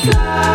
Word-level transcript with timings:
fly. 0.00 0.47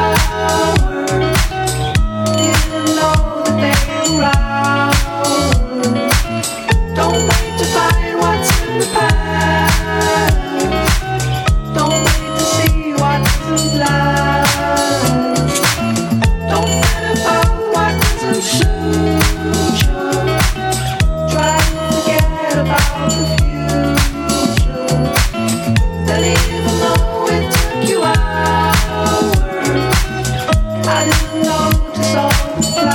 I 30.86 31.06
didn't 31.06 31.44
know 31.44 31.94
to 31.94 32.04
solve. 32.04 32.93